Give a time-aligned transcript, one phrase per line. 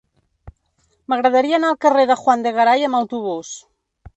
[1.13, 3.53] M'agradaria anar al carrer de Juan de Garay amb autobús.